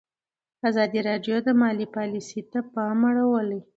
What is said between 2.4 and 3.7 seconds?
ته پام اړولی.